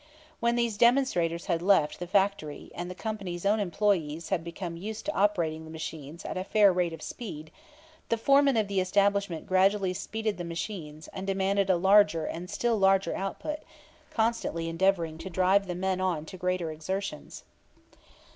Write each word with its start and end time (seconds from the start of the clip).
When 0.39 0.55
these 0.55 0.79
demonstrators 0.79 1.45
had 1.45 1.61
left 1.61 1.99
the 1.99 2.07
factory, 2.07 2.71
and 2.73 2.89
the 2.89 2.95
company's 2.95 3.45
own 3.45 3.59
employees 3.59 4.29
had 4.29 4.43
become 4.43 4.75
used 4.75 5.05
to 5.05 5.13
operating 5.15 5.63
the 5.63 5.69
machines 5.69 6.25
at 6.25 6.37
a 6.37 6.43
fair 6.43 6.73
rate 6.73 6.91
of 6.91 7.03
speed, 7.03 7.51
the 8.09 8.17
foreman 8.17 8.57
of 8.57 8.67
the 8.67 8.79
establishment 8.79 9.45
gradually 9.45 9.93
speeded 9.93 10.39
the 10.39 10.43
machines 10.43 11.07
and 11.09 11.27
demanded 11.27 11.69
a 11.69 11.77
larger 11.77 12.25
and 12.25 12.49
still 12.49 12.77
larger 12.77 13.15
output, 13.15 13.59
constantly 14.09 14.67
endeavoring 14.67 15.19
to 15.19 15.29
drive 15.29 15.67
the 15.67 15.75
men 15.75 16.01
on 16.01 16.25
to 16.25 16.35
greater 16.35 16.71
exertions. 16.71 17.43